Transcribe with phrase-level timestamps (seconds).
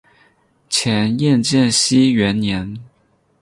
[0.67, 2.75] 前燕建熙元年。